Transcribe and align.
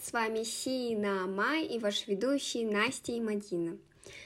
с 0.00 0.12
вами 0.12 0.44
Сина 0.44 1.26
Май 1.26 1.64
и 1.64 1.78
ваш 1.78 2.06
ведущий 2.06 2.64
Настя 2.64 3.12
и 3.12 3.20
Мадина. 3.20 3.76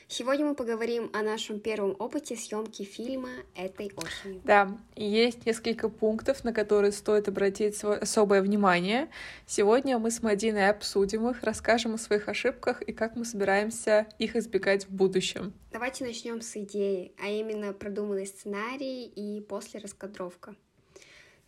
Сегодня 0.07 0.47
мы 0.47 0.55
поговорим 0.55 1.11
о 1.13 1.23
нашем 1.23 1.59
первом 1.59 1.97
опыте 1.99 2.37
съемки 2.37 2.85
фильма 2.85 3.31
этой 3.57 3.91
осенью. 3.97 4.41
Да, 4.45 4.79
есть 4.95 5.45
несколько 5.47 5.89
пунктов, 5.89 6.45
на 6.45 6.53
которые 6.53 6.93
стоит 6.93 7.27
обратить 7.29 7.83
особое 7.83 8.43
внимание. 8.43 9.09
Сегодня 9.47 9.99
мы 9.99 10.11
с 10.11 10.23
Мадиной 10.23 10.69
обсудим 10.69 11.29
их, 11.29 11.43
расскажем 11.43 11.95
о 11.95 11.99
своих 11.99 12.29
ошибках 12.29 12.83
и 12.83 12.93
как 12.93 13.17
мы 13.17 13.25
собираемся 13.25 14.07
их 14.19 14.37
избегать 14.37 14.87
в 14.87 14.91
будущем. 14.91 15.53
Давайте 15.73 16.05
начнем 16.05 16.43
с 16.43 16.57
идеи, 16.57 17.13
а 17.21 17.29
именно 17.29 17.73
продуманный 17.73 18.27
сценарий 18.27 19.07
и 19.07 19.41
после 19.41 19.81
раскадровка. 19.81 20.55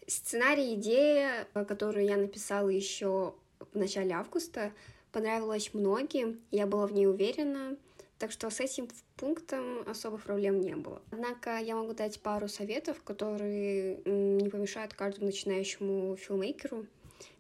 Сценарий 0.07 0.75
идея, 0.75 1.47
которую 1.69 2.05
я 2.05 2.17
написала 2.17 2.69
еще 2.69 3.35
в 3.75 3.79
начале 3.79 4.13
августа, 4.15 4.73
понравилась 5.13 5.75
многим, 5.75 6.41
я 6.51 6.67
была 6.67 6.87
в 6.87 6.93
ней 6.93 7.07
уверена, 7.07 7.77
так 8.19 8.33
что 8.33 8.49
с 8.49 8.61
этим 8.61 8.89
пунктом 9.17 9.89
особых 9.89 10.23
проблем 10.23 10.61
не 10.61 10.77
было. 10.77 11.03
Однако 11.11 11.59
я 11.59 11.75
могу 11.77 11.93
дать 11.93 12.21
пару 12.21 12.49
советов, 12.49 13.03
которые 13.03 13.97
не 14.05 14.49
помешают 14.49 14.95
каждому 14.95 15.27
начинающему 15.27 16.17
филмейкеру, 16.17 16.87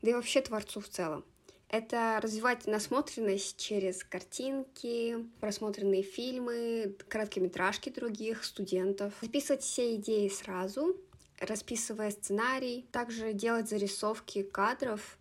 да 0.03 0.11
и 0.11 0.15
вообще 0.15 0.41
творцу 0.41 0.81
в 0.81 0.89
целом. 0.89 1.25
Это 1.71 2.21
развивать 2.23 2.67
насмотренность 2.67 3.57
через 3.57 4.05
картинки, 4.05 5.27
просмотренные 5.41 6.03
фильмы, 6.03 6.95
короткометражки 7.09 7.91
других 7.91 8.45
студентов. 8.45 9.15
Записывать 9.23 9.63
все 9.63 9.97
идеи 9.97 10.29
сразу, 10.29 10.97
расписывая 11.41 12.11
сценарий, 12.11 12.87
также 12.93 13.33
делать 13.33 13.69
зарисовки 13.69 14.43
кадров, 14.43 15.19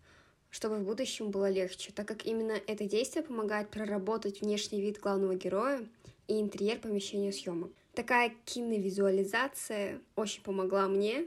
чтобы 0.54 0.76
в 0.76 0.84
будущем 0.84 1.32
было 1.32 1.50
легче, 1.50 1.90
так 1.92 2.06
как 2.06 2.24
именно 2.26 2.52
это 2.52 2.84
действие 2.84 3.24
помогает 3.24 3.70
проработать 3.70 4.40
внешний 4.40 4.80
вид 4.80 5.00
главного 5.00 5.34
героя 5.34 5.84
и 6.28 6.40
интерьер 6.40 6.78
помещения 6.78 7.32
съемок. 7.32 7.72
Такая 7.92 8.32
киновизуализация 8.44 10.00
очень 10.14 10.44
помогла 10.44 10.86
мне 10.86 11.26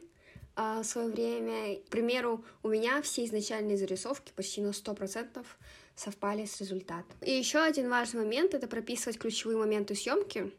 а, 0.56 0.82
в 0.82 0.86
свое 0.86 1.10
время. 1.10 1.76
К 1.76 1.90
примеру, 1.90 2.46
у 2.64 2.70
меня 2.70 3.02
все 3.02 3.26
изначальные 3.26 3.76
зарисовки 3.76 4.32
почти 4.34 4.62
на 4.62 4.70
100% 4.70 5.46
совпали 5.94 6.46
с 6.46 6.62
результатом. 6.62 7.18
И 7.22 7.32
еще 7.32 7.60
один 7.60 7.90
важный 7.90 8.24
момент— 8.24 8.54
это 8.54 8.68
прописывать 8.68 9.20
ключевые 9.20 9.58
моменты 9.58 9.94
съемки, 9.94 10.54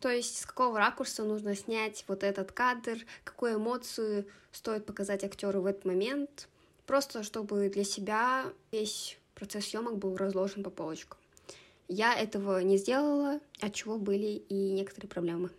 то 0.00 0.08
есть 0.08 0.38
с 0.40 0.46
какого 0.46 0.78
ракурса 0.78 1.24
нужно 1.24 1.54
снять 1.54 2.04
вот 2.08 2.22
этот 2.22 2.52
кадр, 2.52 3.00
какую 3.24 3.56
эмоцию 3.56 4.26
стоит 4.50 4.86
показать 4.86 5.24
актеру 5.24 5.60
в 5.60 5.66
этот 5.66 5.84
момент, 5.84 6.48
просто 6.88 7.22
чтобы 7.22 7.68
для 7.68 7.84
себя 7.84 8.44
весь 8.72 9.18
процесс 9.34 9.66
съемок 9.66 9.98
был 9.98 10.16
разложен 10.16 10.64
по 10.64 10.70
полочкам. 10.70 11.18
Я 11.86 12.14
этого 12.14 12.60
не 12.60 12.78
сделала, 12.78 13.40
от 13.60 13.74
чего 13.74 13.98
были 13.98 14.42
и 14.48 14.72
некоторые 14.72 15.08
проблемы. 15.08 15.50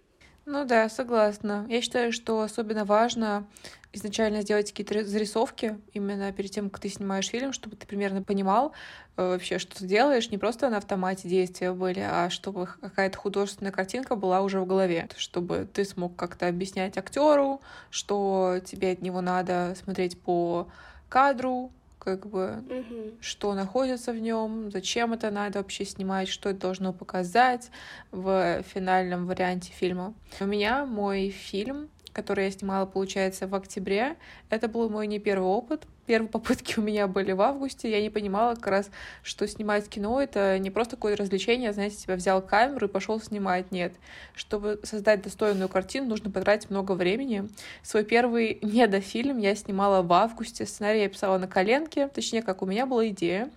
Ну 0.46 0.66
да, 0.66 0.90
согласна. 0.90 1.68
Я 1.70 1.82
считаю, 1.82 2.12
что 2.12 2.42
особенно 2.42 2.84
важно 2.84 3.48
изначально 3.94 4.42
сделать 4.42 4.72
какие-то 4.72 5.04
зарисовки 5.06 5.80
именно 5.94 6.32
перед 6.32 6.52
тем, 6.52 6.70
как 6.70 6.82
ты 6.82 6.90
снимаешь 6.90 7.28
фильм, 7.28 7.54
чтобы 7.54 7.76
ты 7.76 7.86
примерно 7.86 8.24
понимал 8.24 8.74
э, 9.16 9.30
вообще, 9.34 9.60
что 9.60 9.76
ты 9.78 9.86
делаешь, 9.86 10.32
не 10.32 10.38
просто 10.40 10.70
на 10.70 10.78
автомате 10.78 11.28
действия 11.28 11.72
были, 11.72 12.00
а 12.00 12.30
чтобы 12.32 12.66
какая-то 12.66 13.18
художественная 13.18 13.72
картинка 13.72 14.16
была 14.16 14.42
уже 14.42 14.60
в 14.60 14.66
голове, 14.66 15.08
чтобы 15.18 15.68
ты 15.72 15.86
смог 15.86 16.16
как-то 16.16 16.48
объяснять 16.48 16.98
актеру, 16.98 17.62
что 17.92 18.60
тебе 18.66 18.92
от 18.92 19.02
него 19.02 19.22
надо 19.22 19.76
смотреть 19.80 20.20
по 20.20 20.68
кадру, 21.10 21.72
как 22.00 22.26
бы, 22.26 22.64
угу. 22.70 23.12
что 23.20 23.54
находится 23.54 24.14
в 24.14 24.20
нем, 24.20 24.72
зачем 24.72 25.14
это 25.14 25.30
надо 25.30 25.60
вообще 25.60 25.86
снимать, 25.86 26.30
что 26.30 26.50
это 26.50 26.62
должно 26.62 26.94
показать 26.94 27.70
в 28.12 28.64
финальном 28.64 29.26
варианте 29.28 29.72
фильма. 29.74 30.14
У 30.40 30.46
меня 30.46 30.86
мой 30.86 31.30
фильм 31.30 31.90
который 32.20 32.46
я 32.46 32.52
снимала, 32.52 32.86
получается, 32.86 33.48
в 33.48 33.56
октябре. 33.56 34.18
Это 34.50 34.68
был 34.68 34.90
мой 34.90 35.08
не 35.08 35.20
первый 35.20 35.48
опыт. 35.48 35.88
Первые 36.06 36.30
попытки 36.30 36.80
у 36.80 36.82
меня 36.82 37.08
были 37.08 37.32
в 37.32 37.42
августе. 37.42 37.90
Я 37.90 38.02
не 38.02 38.10
понимала 38.10 38.56
как 38.56 38.68
раз, 38.68 38.92
что 39.24 39.48
снимать 39.48 39.88
кино— 39.88 40.22
это 40.24 40.60
не 40.60 40.70
просто 40.70 40.96
какое-то 40.96 41.24
развлечение, 41.24 41.72
знаете, 41.72 41.98
тебя 41.98 42.16
взял 42.16 42.42
камеру 42.42 42.88
и 42.88 42.90
пошел 42.90 43.22
снимать. 43.22 43.72
Нет. 43.72 43.94
Чтобы 44.36 44.80
создать 44.84 45.22
достойную 45.22 45.70
картину, 45.70 46.08
нужно 46.08 46.30
потратить 46.30 46.70
много 46.70 46.94
времени. 46.94 47.48
Свой 47.84 48.04
первый 48.04 48.60
недофильм 48.62 49.38
я 49.38 49.56
снимала 49.56 50.02
в 50.02 50.12
августе. 50.12 50.66
Сценарий 50.66 51.02
я 51.02 51.10
писала 51.10 51.38
на 51.38 51.48
коленке, 51.48 52.08
точнее, 52.08 52.42
как 52.42 52.62
у 52.62 52.66
меня 52.66 52.86
была 52.86 53.08
идея 53.10 53.50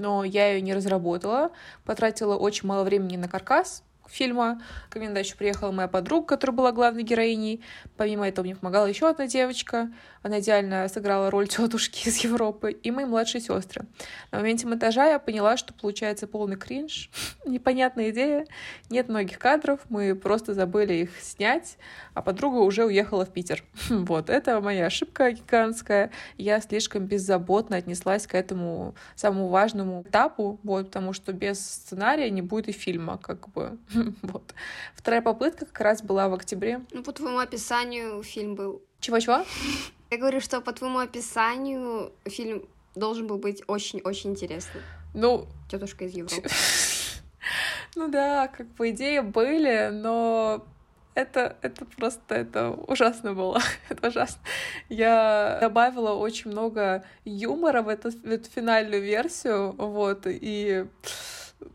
но 0.00 0.24
я 0.24 0.52
ее 0.52 0.62
не 0.62 0.74
разработала, 0.74 1.52
потратила 1.84 2.34
очень 2.36 2.66
мало 2.66 2.84
времени 2.84 3.16
на 3.16 3.28
каркас, 3.28 3.84
фильма. 4.10 4.60
Ко 4.88 4.98
мне 4.98 5.08
еще 5.18 5.36
приехала 5.36 5.72
моя 5.72 5.88
подруга, 5.88 6.26
которая 6.26 6.56
была 6.56 6.72
главной 6.72 7.02
героиней. 7.02 7.62
Помимо 7.96 8.28
этого 8.28 8.44
мне 8.44 8.56
помогала 8.56 8.86
еще 8.86 9.08
одна 9.08 9.26
девочка. 9.26 9.90
Она 10.22 10.40
идеально 10.40 10.86
сыграла 10.88 11.30
роль 11.30 11.48
тетушки 11.48 12.08
из 12.08 12.18
Европы. 12.18 12.72
И 12.72 12.90
мои 12.90 13.04
младшие 13.04 13.40
сестры. 13.40 13.86
На 14.30 14.38
моменте 14.38 14.66
монтажа 14.66 15.06
я 15.06 15.18
поняла, 15.18 15.56
что 15.56 15.72
получается 15.72 16.26
полный 16.26 16.56
кринж. 16.56 17.10
Непонятная 17.46 18.10
идея. 18.10 18.46
Нет 18.90 19.08
многих 19.08 19.38
кадров. 19.38 19.80
Мы 19.88 20.14
просто 20.14 20.52
забыли 20.52 20.94
их 20.94 21.10
снять. 21.20 21.78
А 22.14 22.22
подруга 22.22 22.56
уже 22.56 22.84
уехала 22.84 23.24
в 23.24 23.32
Питер. 23.32 23.64
Вот, 24.10 24.28
это 24.28 24.60
моя 24.60 24.86
ошибка 24.86 25.30
гигантская. 25.30 26.10
Я 26.36 26.60
слишком 26.60 27.06
беззаботно 27.06 27.76
отнеслась 27.76 28.26
к 28.26 28.34
этому 28.34 28.94
самому 29.14 29.48
важному 29.48 30.02
этапу, 30.02 30.58
вот, 30.62 30.86
потому 30.86 31.12
что 31.12 31.32
без 31.32 31.60
сценария 31.60 32.30
не 32.30 32.42
будет 32.42 32.68
и 32.68 32.72
фильма, 32.72 33.18
как 33.18 33.48
бы. 33.50 33.78
вот. 34.22 34.54
Вторая 34.94 35.22
попытка 35.22 35.66
как 35.66 35.80
раз 35.80 36.02
была 36.02 36.28
в 36.28 36.34
октябре. 36.34 36.80
Ну, 36.92 37.02
по 37.02 37.12
твоему 37.12 37.38
описанию 37.38 38.22
фильм 38.22 38.54
был. 38.54 38.82
Чего-чего? 39.00 39.44
Я 40.10 40.18
говорю, 40.18 40.40
что 40.40 40.60
по 40.60 40.72
твоему 40.72 40.98
описанию 40.98 42.12
фильм 42.26 42.68
должен 42.94 43.26
был 43.26 43.38
быть 43.38 43.62
очень-очень 43.66 44.30
интересный. 44.30 44.82
Ну... 45.14 45.46
Тетушка 45.70 46.04
из 46.04 46.14
Европы. 46.14 46.48
Ну 47.96 48.06
да, 48.06 48.46
как 48.46 48.68
бы 48.74 48.90
идеи 48.90 49.18
были, 49.18 49.88
но 49.90 50.64
это, 51.14 51.56
это 51.60 51.84
просто, 51.84 52.36
это 52.36 52.70
ужасно 52.70 53.34
было, 53.34 53.60
это 53.88 54.08
ужасно. 54.08 54.40
Я 54.88 55.58
добавила 55.60 56.12
очень 56.12 56.52
много 56.52 57.04
юмора 57.24 57.82
в 57.82 57.88
эту, 57.88 58.10
в 58.10 58.30
эту 58.30 58.48
финальную 58.48 59.02
версию, 59.02 59.72
вот, 59.72 60.22
и 60.26 60.86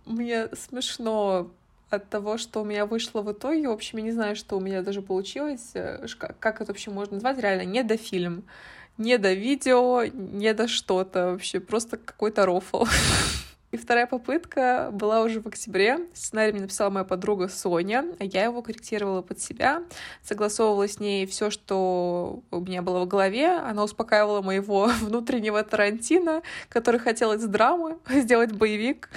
мне 0.06 0.48
смешно 0.56 1.52
от 1.96 2.10
того, 2.10 2.38
что 2.38 2.62
у 2.62 2.66
меня 2.66 2.86
вышло 2.86 3.22
в 3.22 3.32
итоге. 3.32 3.68
В 3.68 3.72
общем, 3.72 3.98
я 4.00 4.04
не 4.04 4.12
знаю, 4.12 4.36
что 4.36 4.58
у 4.58 4.60
меня 4.60 4.82
даже 4.82 5.02
получилось. 5.02 5.72
Э, 5.74 6.06
как 6.40 6.62
это 6.62 6.72
вообще 6.72 6.92
можно 6.92 7.16
назвать? 7.16 7.40
Реально, 7.40 7.64
не 7.64 7.84
до 7.84 7.98
фильм. 7.98 8.44
Не 8.98 9.18
до 9.18 9.34
видео, 9.34 10.06
не 10.06 10.54
до 10.54 10.68
что-то 10.68 11.32
вообще. 11.32 11.60
Просто 11.60 11.98
какой-то 11.98 12.46
рофл. 12.46 12.86
И 13.76 13.78
вторая 13.78 14.08
попытка 14.08 14.88
была 14.94 15.22
уже 15.22 15.42
в 15.42 15.48
октябре. 15.48 16.00
Сценарий 16.14 16.54
мне 16.54 16.62
написала 16.62 16.90
моя 16.90 17.04
подруга 17.04 17.50
Соня, 17.50 18.06
а 18.20 18.24
я 18.24 18.46
его 18.46 18.62
корректировала 18.62 19.22
под 19.22 19.42
себя, 19.42 19.84
согласовывала 20.24 20.88
с 20.88 21.02
ней 21.02 21.26
все, 21.26 21.50
что 21.50 22.42
у 22.52 22.62
меня 22.62 22.82
было 22.82 23.02
в 23.02 23.08
голове. 23.10 23.50
Она 23.50 23.84
успокаивала 23.84 24.42
моего 24.42 24.86
внутреннего 25.02 25.62
Тарантино, 25.62 26.42
который 26.70 27.02
хотел 27.02 27.34
из 27.34 27.44
драмы 27.44 27.98
сделать 28.10 28.54
боевик. 28.54 29.10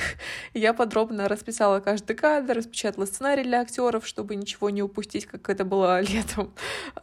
я 0.54 0.74
подробно 0.74 1.28
расписала 1.28 1.78
каждый 1.78 2.16
кадр, 2.16 2.56
распечатала 2.56 3.04
сценарий 3.04 3.44
для 3.44 3.60
актеров, 3.60 4.08
чтобы 4.08 4.34
ничего 4.34 4.70
не 4.70 4.82
упустить, 4.82 5.26
как 5.26 5.48
это 5.50 5.64
было 5.64 6.00
летом. 6.02 6.52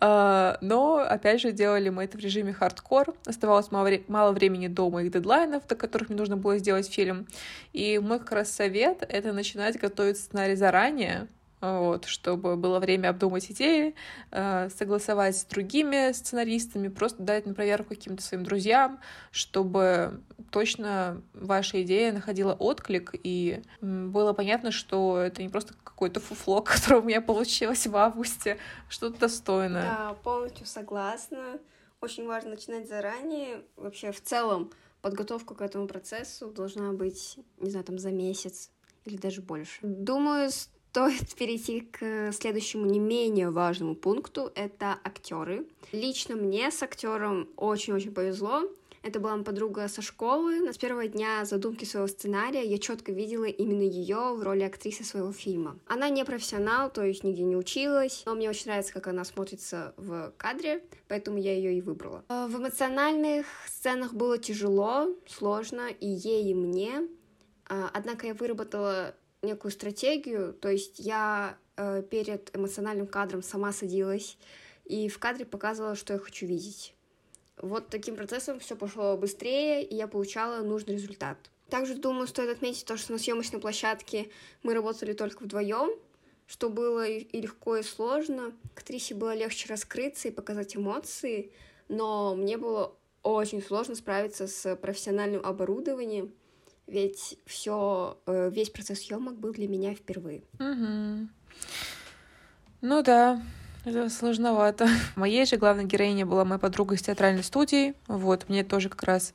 А, 0.02 0.58
но, 0.60 0.98
опять 0.98 1.40
же, 1.40 1.54
делали 1.54 1.88
мы 1.88 2.04
это 2.04 2.18
в 2.18 2.20
режиме 2.20 2.52
хардкор. 2.52 3.16
Оставалось 3.26 3.72
мало 3.72 4.34
времени 4.34 4.68
до 4.68 4.90
моих 4.90 5.10
дедлайнов, 5.10 5.66
до 5.68 5.76
которых 5.76 6.10
мне 6.10 6.18
нужно 6.18 6.36
было 6.36 6.58
сделать 6.58 6.92
фильм. 6.92 7.28
И 7.74 8.00
мой 8.00 8.20
как 8.20 8.32
раз 8.32 8.52
совет— 8.52 9.06
это 9.10 9.34
начинать 9.34 9.80
готовить 9.80 10.18
сценарий 10.18 10.56
заранее, 10.56 11.28
вот, 11.62 12.06
чтобы 12.06 12.56
было 12.56 12.80
время 12.80 13.10
обдумать 13.10 13.50
идеи, 13.52 13.96
э, 14.32 14.70
согласовать 14.70 15.38
с 15.38 15.46
другими 15.46 16.12
сценаристами, 16.12 16.90
просто 16.90 17.24
дать 17.24 17.46
на 17.46 17.54
проверку 17.54 17.90
каким-то 17.90 18.22
своим 18.22 18.44
друзьям, 18.44 19.00
чтобы 19.32 20.22
точно 20.52 21.22
ваша 21.34 21.82
идея 21.84 22.12
находила 22.12 22.54
отклик, 22.54 23.12
и 23.14 23.62
было 23.82 24.34
понятно, 24.34 24.72
что 24.72 25.18
это 25.18 25.42
не 25.42 25.50
просто 25.50 25.74
какое-то 25.84 26.20
фуфло, 26.20 26.62
которое 26.62 27.02
у 27.02 27.04
меня 27.04 27.22
получилось 27.22 27.88
в 27.88 27.96
августе, 27.96 28.58
что-то 28.90 29.22
достойное. 29.22 29.84
Да, 29.84 30.14
полностью 30.24 30.66
согласна. 30.66 31.60
Очень 32.02 32.28
важно 32.28 32.52
начинать 32.52 32.88
заранее. 32.88 33.64
Вообще, 33.78 34.12
в 34.12 34.22
целом, 34.22 34.72
подготовка 35.06 35.54
к 35.54 35.62
этому 35.62 35.88
процессу 35.88 36.48
должна 36.48 36.92
быть, 36.92 37.38
не 37.60 37.70
знаю, 37.70 37.86
там 37.86 38.00
за 38.00 38.10
месяц 38.10 38.72
или 39.04 39.18
даже 39.18 39.44
больше. 39.44 39.78
Думаю, 39.84 40.50
стоит 40.50 41.36
перейти 41.38 41.82
к 41.82 42.32
следующему 42.32 42.88
не 42.88 42.98
менее 42.98 43.52
важному 43.52 43.94
пункту. 43.94 44.52
Это 44.56 44.98
актеры. 45.04 45.68
Лично 45.92 46.36
мне 46.36 46.72
с 46.72 46.82
актером 46.82 47.48
очень-очень 47.56 48.16
повезло. 48.16 48.64
Это 49.06 49.20
была 49.20 49.34
моя 49.34 49.44
подруга 49.44 49.88
со 49.88 50.02
школы. 50.02 50.62
На 50.62 50.74
с 50.74 50.80
первого 50.80 51.08
дня 51.08 51.46
задумки 51.46 51.86
своего 51.86 52.08
сценария 52.08 52.64
я 52.64 52.80
четко 52.80 53.12
видела 53.12 53.46
именно 53.46 53.84
ее 53.84 54.34
в 54.34 54.42
роли 54.42 54.64
актрисы 54.64 55.04
своего 55.04 55.32
фильма. 55.32 55.78
Она 55.86 56.10
не 56.10 56.26
профессионал, 56.26 56.90
то 56.90 57.04
есть 57.04 57.24
нигде 57.24 57.44
не 57.44 57.56
училась, 57.56 58.24
но 58.26 58.34
мне 58.34 58.50
очень 58.50 58.66
нравится, 58.66 58.94
как 58.94 59.06
она 59.06 59.24
смотрится 59.24 59.94
в 59.98 60.34
кадре, 60.38 60.84
поэтому 61.08 61.38
я 61.38 61.54
ее 61.54 61.78
и 61.78 61.82
выбрала. 61.82 62.26
А, 62.30 62.48
в 62.48 62.58
эмоциональных 62.58 63.46
сценах 63.68 64.16
было 64.16 64.40
тяжело, 64.40 65.16
сложно 65.28 65.88
и 65.88 66.08
ей, 66.08 66.50
и 66.50 66.56
мне. 66.56 67.08
А, 67.70 67.92
однако 67.94 68.26
я 68.26 68.34
выработала 68.34 69.14
некую 69.44 69.72
стратегию, 69.72 70.52
то 70.52 70.70
есть 70.70 70.98
я 70.98 71.60
э, 71.78 72.02
перед 72.10 72.56
эмоциональным 72.58 73.06
кадром 73.06 73.44
сама 73.44 73.72
садилась 73.72 74.40
и 74.84 75.10
в 75.10 75.20
кадре 75.20 75.46
показывала, 75.46 75.94
что 75.94 76.14
я 76.14 76.20
хочу 76.20 76.48
видеть. 76.48 76.96
Вот 77.62 77.90
таким 77.90 78.16
процессом 78.16 78.60
все 78.60 78.76
пошло 78.76 79.18
быстрее, 79.18 79.84
и 79.84 79.96
я 79.96 80.08
получала 80.08 80.62
нужный 80.62 80.96
результат. 80.96 81.38
Также, 81.70 81.96
думаю, 81.96 82.28
стоит 82.28 82.50
отметить 82.50 82.86
то, 82.86 82.98
что 82.98 83.14
на 83.14 83.18
съемочной 83.18 83.60
площадке 83.60 84.30
мы 84.62 84.74
работали 84.74 85.14
только 85.14 85.44
вдвоем, 85.44 85.98
что 86.48 86.70
было 86.70 87.08
и 87.08 87.42
легко, 87.42 87.78
и 87.78 87.84
сложно. 87.84 88.54
Актрисе 88.76 89.16
было 89.16 89.34
легче 89.34 89.68
раскрыться 89.70 90.28
и 90.28 90.32
показать 90.32 90.76
эмоции, 90.76 91.52
но 91.88 92.36
мне 92.36 92.58
было 92.58 92.94
очень 93.24 93.64
сложно 93.64 93.96
справиться 93.96 94.48
с 94.48 94.76
профессиональным 94.76 95.44
оборудованием, 95.44 96.32
ведь 96.86 97.40
все, 97.46 98.20
э, 98.28 98.52
весь 98.52 98.70
процесс 98.70 99.00
съемок 99.00 99.36
был 99.36 99.52
для 99.54 99.68
меня 99.68 99.96
впервые. 99.96 100.44
Угу. 100.60 101.28
Ну 102.82 103.02
да, 103.02 103.42
это 103.86 104.10
сложновато. 104.10 104.88
Моей 105.16 105.46
же 105.46 105.58
главной 105.58 105.86
героиней 105.86 106.24
была 106.24 106.46
моя 106.46 106.60
подруга 106.60 106.96
из 106.96 107.02
театральной 107.02 107.44
студии. 107.44 107.94
Вот, 108.08 108.50
мне 108.50 108.64
тоже 108.64 108.90
как 108.90 109.04
раз 109.04 109.34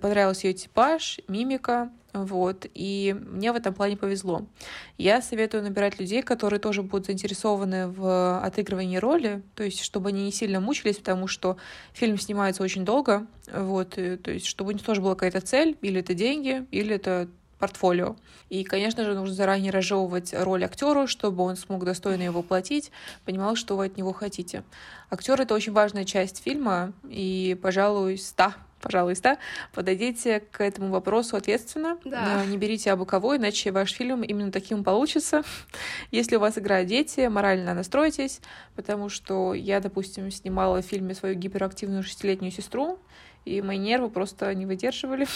понравился 0.00 0.48
ее 0.48 0.54
типаж, 0.54 1.20
мимика. 1.28 1.90
Вот, 2.12 2.64
и 2.74 3.16
мне 3.18 3.50
в 3.50 3.56
этом 3.56 3.74
плане 3.74 3.96
повезло. 3.96 4.46
Я 4.98 5.20
советую 5.20 5.64
набирать 5.64 5.98
людей, 5.98 6.22
которые 6.22 6.60
тоже 6.60 6.82
будут 6.82 7.06
заинтересованы 7.06 7.88
в 7.88 8.38
отыгрывании 8.38 8.98
роли, 8.98 9.42
то 9.56 9.64
есть 9.64 9.82
чтобы 9.82 10.10
они 10.10 10.22
не 10.22 10.30
сильно 10.30 10.60
мучились, 10.60 10.98
потому 10.98 11.26
что 11.26 11.56
фильм 11.92 12.16
снимается 12.16 12.62
очень 12.62 12.84
долго, 12.84 13.26
вот, 13.52 13.96
то 13.96 14.30
есть 14.30 14.46
чтобы 14.46 14.70
у 14.70 14.72
них 14.72 14.84
тоже 14.84 15.00
была 15.00 15.16
какая-то 15.16 15.40
цель, 15.40 15.76
или 15.82 15.98
это 15.98 16.14
деньги, 16.14 16.64
или 16.70 16.94
это 16.94 17.28
портфолио. 17.58 18.16
И, 18.50 18.64
конечно 18.64 19.04
же, 19.04 19.14
нужно 19.14 19.34
заранее 19.34 19.70
разжевывать 19.72 20.34
роль 20.34 20.64
актеру, 20.64 21.06
чтобы 21.06 21.42
он 21.44 21.56
смог 21.56 21.84
достойно 21.84 22.22
его 22.22 22.42
платить, 22.42 22.90
понимал, 23.24 23.56
что 23.56 23.76
вы 23.76 23.86
от 23.86 23.96
него 23.96 24.12
хотите. 24.12 24.64
Актер 25.10 25.40
это 25.40 25.54
очень 25.54 25.72
важная 25.72 26.04
часть 26.04 26.42
фильма, 26.42 26.92
и, 27.08 27.58
пожалуй, 27.62 28.18
ста 28.18 28.54
пожалуйста, 28.84 29.38
подойдите 29.72 30.40
к 30.40 30.62
этому 30.62 30.90
вопросу 30.90 31.36
ответственно. 31.36 31.98
Да. 32.04 32.44
Не 32.44 32.58
берите 32.58 32.92
абы 32.92 33.06
кого, 33.06 33.36
иначе 33.36 33.72
ваш 33.72 33.92
фильм 33.92 34.22
именно 34.22 34.52
таким 34.52 34.84
получится. 34.84 35.42
Если 36.10 36.36
у 36.36 36.40
вас 36.40 36.58
играют 36.58 36.86
дети, 36.86 37.26
морально 37.28 37.72
настройтесь, 37.72 38.40
потому 38.76 39.08
что 39.08 39.54
я, 39.54 39.80
допустим, 39.80 40.30
снимала 40.30 40.82
в 40.82 40.84
фильме 40.84 41.14
свою 41.14 41.34
гиперактивную 41.34 42.02
шестилетнюю 42.02 42.52
сестру, 42.52 42.98
и 43.46 43.62
мои 43.62 43.78
нервы 43.78 44.10
просто 44.10 44.54
не 44.54 44.66
выдерживали. 44.66 45.26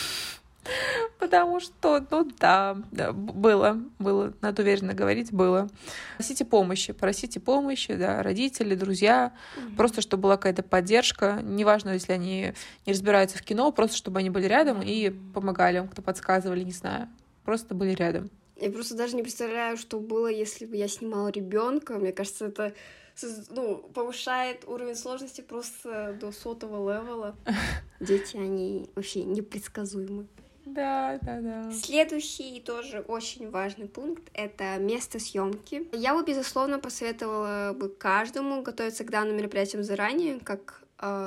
Потому 1.19 1.61
что, 1.61 2.05
ну 2.11 2.29
да, 2.39 2.77
да, 2.91 3.13
было, 3.13 3.81
было, 3.99 4.33
надо 4.41 4.63
уверенно 4.63 4.95
говорить, 4.95 5.33
было. 5.33 5.69
Просите 6.17 6.45
помощи, 6.45 6.93
просите 6.93 7.41
помощи, 7.41 7.95
да, 7.95 8.23
родители, 8.23 8.75
друзья, 8.75 9.33
mm-hmm. 9.57 9.77
просто 9.77 10.01
чтобы 10.01 10.25
была 10.25 10.37
какая-то 10.37 10.63
поддержка, 10.63 11.41
неважно, 11.43 11.91
если 11.91 12.13
они 12.13 12.55
не 12.87 12.93
разбираются 12.93 13.39
в 13.39 13.43
кино, 13.43 13.71
просто 13.73 13.97
чтобы 13.97 14.21
они 14.21 14.31
были 14.31 14.47
рядом 14.47 14.83
и 14.83 15.11
помогали, 15.11 15.87
кто 15.91 16.03
подсказывали, 16.03 16.63
не 16.65 16.73
знаю, 16.73 17.09
просто 17.45 17.75
были 17.75 17.93
рядом. 17.93 18.31
Я 18.61 18.71
просто 18.71 18.97
даже 18.97 19.15
не 19.15 19.23
представляю, 19.23 19.77
что 19.77 20.01
было, 20.01 20.27
если 20.27 20.67
бы 20.67 20.77
я 20.77 20.89
снимала 20.89 21.29
ребенка. 21.29 21.95
Мне 21.95 22.13
кажется, 22.13 22.47
это 22.47 22.75
ну, 23.51 23.77
повышает 23.95 24.65
уровень 24.67 24.97
сложности 24.97 25.41
просто 25.41 26.17
до 26.21 26.33
сотого 26.33 26.93
левела. 26.93 27.37
Дети, 28.01 28.37
они 28.37 28.91
вообще 28.95 29.23
непредсказуемы. 29.23 30.27
Да, 30.75 31.19
да, 31.23 31.41
да. 31.41 31.71
Следующий 31.73 32.61
тоже 32.61 33.01
очень 33.01 33.51
важный 33.51 33.87
пункт— 33.87 34.23
это 34.35 34.77
место 34.79 35.19
съемки. 35.19 35.89
Я 35.93 36.15
бы, 36.15 36.25
безусловно, 36.25 36.79
посоветовала 36.79 37.73
бы 37.73 37.89
каждому 37.89 38.63
готовиться 38.63 39.05
к 39.05 39.11
данным 39.11 39.37
мероприятиям 39.37 39.83
заранее, 39.83 40.41
как 40.41 40.83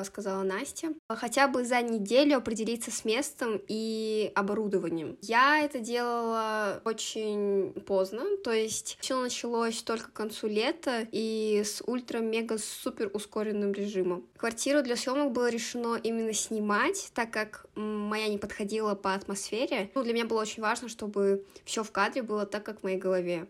сказала 0.06 0.44
Настя, 0.44 0.94
хотя 1.08 1.48
бы 1.48 1.64
за 1.64 1.82
неделю 1.82 2.38
определиться 2.38 2.92
с 2.92 3.06
местом 3.06 3.62
и 3.68 4.32
оборудованием. 4.36 5.18
Я 5.22 5.62
это 5.64 5.80
делала 5.80 6.82
очень 6.86 7.74
поздно, 7.86 8.24
то 8.44 8.52
есть 8.52 8.98
все 9.00 9.20
началось 9.20 9.82
только 9.82 10.10
к 10.10 10.14
концу 10.14 10.48
лета 10.48 11.08
и 11.12 11.62
с 11.64 11.82
ультра-мега-супер 11.86 13.12
ускоренным 13.14 13.72
режимом. 13.72 14.26
Квартиру 14.38 14.82
для 14.82 14.96
съемок 14.96 15.32
было 15.32 15.50
решено 15.50 16.00
именно 16.02 16.34
снимать, 16.34 17.12
так 17.14 17.32
как 17.32 17.66
моя 17.76 18.28
не 18.28 18.38
подходила 18.38 18.96
по 18.96 19.14
атмосфере. 19.14 19.92
Ну, 19.96 20.04
для 20.04 20.14
меня 20.14 20.26
было 20.26 20.42
очень 20.42 20.62
важно, 20.62 20.90
чтобы 20.90 21.46
все 21.66 21.84
в 21.84 21.92
кадре 21.92 22.22
было 22.22 22.46
так, 22.46 22.64
как 22.64 22.80
в 22.80 22.84
моей 22.84 22.98
голове. 22.98 23.48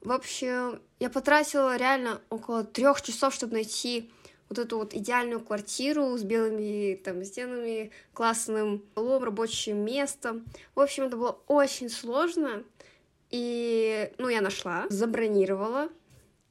В 0.00 0.10
общем, 0.10 0.80
я 0.98 1.10
потратила 1.10 1.76
реально 1.76 2.20
около 2.28 2.64
трех 2.64 3.02
часов, 3.02 3.34
чтобы 3.34 3.54
найти 3.54 4.10
вот 4.48 4.58
эту 4.58 4.78
вот 4.78 4.94
идеальную 4.94 5.40
квартиру 5.40 6.16
с 6.16 6.22
белыми 6.22 6.94
там 6.96 7.24
стенами, 7.24 7.90
классным 8.12 8.80
полом, 8.94 9.24
рабочим 9.24 9.78
местом. 9.78 10.44
В 10.74 10.80
общем, 10.80 11.04
это 11.04 11.16
было 11.16 11.38
очень 11.46 11.88
сложно. 11.88 12.64
И, 13.30 14.12
ну, 14.18 14.28
я 14.28 14.40
нашла, 14.40 14.86
забронировала. 14.90 15.88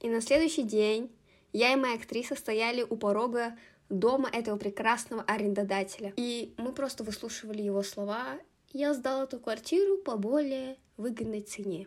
И 0.00 0.08
на 0.08 0.20
следующий 0.20 0.64
день 0.64 1.10
я 1.52 1.72
и 1.72 1.76
моя 1.76 1.94
актриса 1.94 2.34
стояли 2.34 2.82
у 2.82 2.96
порога 2.96 3.56
дома 3.88 4.28
этого 4.32 4.56
прекрасного 4.56 5.22
арендодателя. 5.22 6.12
И 6.16 6.54
мы 6.56 6.72
просто 6.72 7.04
выслушивали 7.04 7.62
его 7.62 7.82
слова. 7.82 8.38
Я 8.72 8.94
сдала 8.94 9.24
эту 9.24 9.38
квартиру 9.38 9.98
по 9.98 10.16
более 10.16 10.76
выгодной 10.96 11.42
цене. 11.42 11.86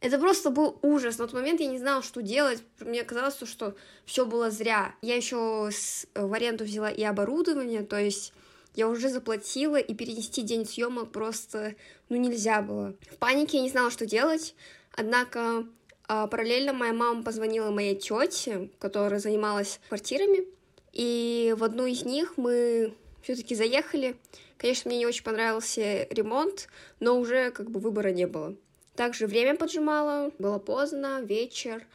Это 0.00 0.18
просто 0.18 0.50
был 0.50 0.78
ужас. 0.82 1.18
На 1.18 1.26
тот 1.26 1.34
момент 1.34 1.60
я 1.60 1.66
не 1.66 1.78
знала, 1.78 2.02
что 2.02 2.22
делать. 2.22 2.62
Мне 2.80 3.02
казалось, 3.02 3.36
что 3.44 3.74
все 4.04 4.24
было 4.24 4.50
зря. 4.50 4.94
Я 5.02 5.16
еще 5.16 5.70
в 6.14 6.32
аренду 6.32 6.64
взяла 6.64 6.90
и 6.90 7.02
оборудование, 7.02 7.82
то 7.82 7.98
есть 7.98 8.32
я 8.74 8.88
уже 8.88 9.08
заплатила, 9.08 9.76
и 9.76 9.92
перенести 9.94 10.42
день 10.42 10.64
съемок 10.64 11.10
просто, 11.10 11.74
ну, 12.08 12.16
нельзя 12.16 12.62
было. 12.62 12.94
В 13.10 13.16
панике 13.16 13.56
я 13.56 13.64
не 13.64 13.70
знала, 13.70 13.90
что 13.90 14.06
делать, 14.06 14.54
однако 14.92 15.66
а, 16.06 16.28
параллельно 16.28 16.72
моя 16.72 16.92
мама 16.92 17.24
позвонила 17.24 17.70
моей 17.70 17.96
тете, 17.96 18.70
которая 18.78 19.18
занималась 19.18 19.80
квартирами, 19.88 20.46
и 20.92 21.56
в 21.58 21.64
одну 21.64 21.86
из 21.86 22.04
них 22.04 22.34
мы 22.36 22.94
все-таки 23.22 23.56
заехали. 23.56 24.16
Конечно, 24.58 24.90
мне 24.90 24.98
не 24.98 25.06
очень 25.06 25.24
понравился 25.24 26.04
ремонт, 26.10 26.68
но 27.00 27.18
уже 27.18 27.50
как 27.50 27.70
бы 27.70 27.80
выбора 27.80 28.12
не 28.12 28.26
было. 28.28 28.54
Также 28.98 29.28
время 29.28 29.54
поджимало, 29.54 30.32
было 30.40 30.58
поздно, 30.58 31.20
вечер, 31.22 31.86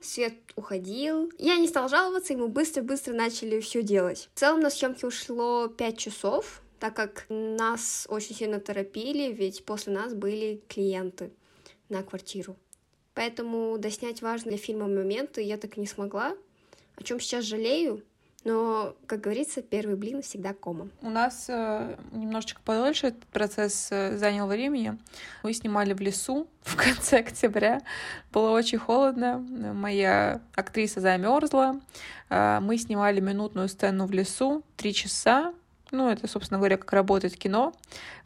свет 0.00 0.34
уходил. 0.54 1.32
Я 1.36 1.56
не 1.56 1.66
стал 1.66 1.88
жаловаться, 1.88 2.34
и 2.34 2.36
мы 2.36 2.46
быстро-быстро 2.46 3.14
начали 3.14 3.58
все 3.58 3.82
делать. 3.82 4.30
В 4.32 4.38
целом 4.38 4.60
на 4.60 4.70
съемки 4.70 5.04
ушло 5.04 5.66
5 5.66 5.98
часов, 5.98 6.62
так 6.78 6.94
как 6.94 7.26
нас 7.28 8.06
очень 8.08 8.36
сильно 8.36 8.60
торопили, 8.60 9.32
ведь 9.32 9.64
после 9.64 9.92
нас 9.92 10.14
были 10.14 10.62
клиенты 10.68 11.32
на 11.88 12.04
квартиру. 12.04 12.54
Поэтому 13.14 13.76
доснять 13.76 14.22
важные 14.22 14.56
для 14.56 14.64
фильма 14.64 14.86
моменты 14.86 15.42
я 15.42 15.58
так 15.58 15.76
и 15.76 15.80
не 15.80 15.88
смогла, 15.88 16.36
о 16.94 17.02
чем 17.02 17.18
сейчас 17.18 17.44
жалею, 17.44 18.04
но, 18.44 18.96
как 19.06 19.20
говорится, 19.20 19.62
первый 19.62 19.94
блин 19.94 20.20
всегда 20.20 20.52
комом. 20.52 20.90
У 21.00 21.10
нас 21.10 21.46
э, 21.48 21.96
немножечко 22.10 22.60
подольше 22.64 23.08
этот 23.08 23.24
процесс 23.26 23.88
э, 23.92 24.16
занял 24.16 24.48
времени. 24.48 24.98
Мы 25.44 25.52
снимали 25.52 25.92
в 25.92 26.00
лесу 26.00 26.48
в 26.62 26.76
конце 26.76 27.20
октября. 27.20 27.82
Было 28.32 28.50
очень 28.50 28.78
холодно. 28.78 29.38
Моя 29.38 30.40
актриса 30.56 31.00
замерзла. 31.00 31.80
Э, 32.30 32.58
мы 32.60 32.78
снимали 32.78 33.20
минутную 33.20 33.68
сцену 33.68 34.06
в 34.06 34.12
лесу. 34.12 34.64
Три 34.76 34.92
часа. 34.92 35.54
Ну, 35.92 36.08
это, 36.08 36.26
собственно 36.26 36.58
говоря, 36.58 36.78
как 36.78 36.92
работает 36.92 37.36
кино. 37.36 37.72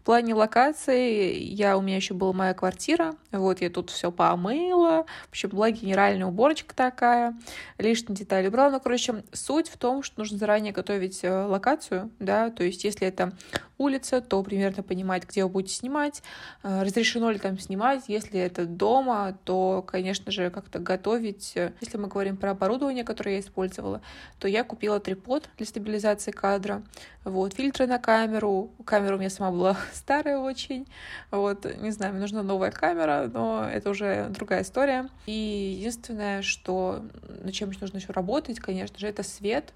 Плане 0.06 0.34
локации 0.34 1.34
я, 1.34 1.76
у 1.76 1.82
меня 1.82 1.96
еще 1.96 2.14
была 2.14 2.32
моя 2.32 2.54
квартира, 2.54 3.16
вот 3.32 3.60
я 3.60 3.68
тут 3.68 3.90
все 3.90 4.12
помыла, 4.12 5.04
в 5.26 5.30
общем, 5.30 5.48
была 5.48 5.72
генеральная 5.72 6.26
уборочка 6.26 6.76
такая, 6.76 7.36
лишние 7.76 8.16
детали 8.16 8.46
убрала, 8.46 8.70
ну, 8.70 8.80
короче, 8.80 9.24
суть 9.32 9.68
в 9.68 9.76
том, 9.76 10.04
что 10.04 10.20
нужно 10.20 10.38
заранее 10.38 10.72
готовить 10.72 11.24
э, 11.24 11.44
локацию, 11.46 12.12
да, 12.20 12.50
то 12.50 12.62
есть 12.62 12.84
если 12.84 13.08
это 13.08 13.32
улица, 13.78 14.20
то 14.20 14.42
примерно 14.42 14.82
понимать, 14.82 15.28
где 15.28 15.42
вы 15.42 15.50
будете 15.50 15.74
снимать, 15.74 16.22
э, 16.62 16.82
разрешено 16.82 17.30
ли 17.30 17.38
там 17.38 17.58
снимать, 17.58 18.04
если 18.06 18.38
это 18.38 18.64
дома, 18.64 19.36
то, 19.44 19.82
конечно 19.86 20.30
же, 20.30 20.50
как-то 20.50 20.78
готовить. 20.78 21.54
Если 21.80 21.98
мы 21.98 22.08
говорим 22.08 22.36
про 22.36 22.52
оборудование, 22.52 23.04
которое 23.04 23.34
я 23.34 23.40
использовала, 23.40 24.00
то 24.38 24.48
я 24.48 24.64
купила 24.64 25.00
трипод 25.00 25.48
для 25.56 25.66
стабилизации 25.66 26.30
кадра, 26.30 26.82
вот, 27.24 27.54
фильтры 27.54 27.86
на 27.86 27.98
камеру, 27.98 28.70
камера 28.84 29.16
у 29.16 29.18
меня 29.18 29.30
сама 29.30 29.50
была 29.50 29.76
старая 29.96 30.38
очень, 30.38 30.86
вот, 31.30 31.64
не 31.80 31.90
знаю, 31.90 32.12
мне 32.12 32.20
нужна 32.22 32.42
новая 32.42 32.70
камера, 32.70 33.30
но 33.32 33.68
это 33.68 33.90
уже 33.90 34.28
другая 34.30 34.62
история. 34.62 35.08
И 35.26 35.76
единственное, 35.78 36.42
что 36.42 37.04
над 37.42 37.52
чем 37.52 37.70
нужно 37.80 37.98
еще 37.98 38.12
работать, 38.12 38.60
конечно 38.60 38.98
же, 38.98 39.08
это 39.08 39.22
свет. 39.22 39.72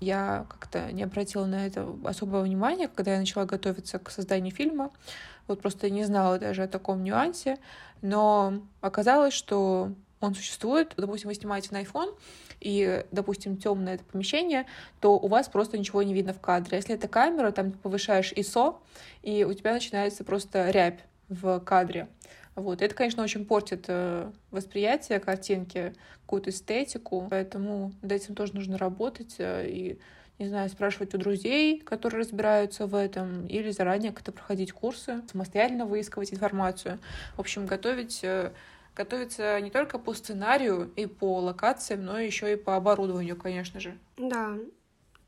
Я 0.00 0.46
как-то 0.48 0.90
не 0.92 1.02
обратила 1.02 1.46
на 1.46 1.66
это 1.66 1.86
особого 2.04 2.42
внимания, 2.42 2.88
когда 2.88 3.12
я 3.12 3.18
начала 3.18 3.44
готовиться 3.44 3.98
к 3.98 4.10
созданию 4.10 4.54
фильма. 4.54 4.90
Вот 5.46 5.60
просто 5.60 5.90
не 5.90 6.04
знала 6.04 6.38
даже 6.38 6.62
о 6.62 6.68
таком 6.68 7.04
нюансе. 7.04 7.58
Но 8.02 8.62
оказалось, 8.80 9.34
что 9.34 9.92
он 10.20 10.34
существует. 10.34 10.94
Допустим, 10.96 11.28
вы 11.28 11.34
снимаете 11.34 11.68
на 11.72 11.82
iPhone, 11.82 12.16
и, 12.60 13.04
допустим, 13.10 13.56
темное 13.56 13.94
это 13.94 14.04
помещение, 14.04 14.66
то 15.00 15.18
у 15.18 15.28
вас 15.28 15.48
просто 15.48 15.78
ничего 15.78 16.02
не 16.02 16.14
видно 16.14 16.32
в 16.34 16.40
кадре. 16.40 16.76
Если 16.76 16.94
это 16.94 17.08
камера, 17.08 17.50
там 17.50 17.72
повышаешь 17.72 18.32
ISO, 18.32 18.76
и 19.22 19.44
у 19.44 19.52
тебя 19.54 19.72
начинается 19.72 20.24
просто 20.24 20.70
рябь 20.70 21.00
в 21.28 21.60
кадре. 21.60 22.08
Вот. 22.54 22.82
Это, 22.82 22.94
конечно, 22.94 23.22
очень 23.22 23.46
портит 23.46 23.84
э, 23.88 24.30
восприятие 24.50 25.20
картинки, 25.20 25.94
какую-то 26.22 26.50
эстетику, 26.50 27.26
поэтому 27.30 27.92
над 28.02 28.12
этим 28.12 28.34
тоже 28.34 28.54
нужно 28.54 28.76
работать 28.76 29.36
э, 29.38 29.68
и, 29.68 29.98
не 30.38 30.48
знаю, 30.48 30.68
спрашивать 30.68 31.14
у 31.14 31.18
друзей, 31.18 31.80
которые 31.80 32.20
разбираются 32.20 32.86
в 32.86 32.94
этом, 32.94 33.46
или 33.46 33.70
заранее 33.70 34.12
как-то 34.12 34.32
проходить 34.32 34.72
курсы, 34.72 35.22
самостоятельно 35.30 35.86
выискивать 35.86 36.32
информацию. 36.32 36.98
В 37.36 37.40
общем, 37.40 37.66
готовить 37.66 38.24
э, 39.00 39.04
готовиться 39.04 39.60
не 39.60 39.70
только 39.70 39.98
по 39.98 40.14
сценарию 40.14 40.90
и 40.96 41.06
по 41.06 41.40
локациям, 41.40 42.04
но 42.04 42.18
еще 42.18 42.52
и 42.52 42.56
по 42.56 42.76
оборудованию, 42.76 43.36
конечно 43.36 43.80
же. 43.80 43.98
Да, 44.16 44.56